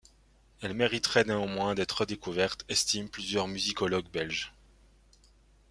[0.63, 4.51] Elle mériterait néanmoins d'être redécouverte, estiment plusieurs musicologues belges.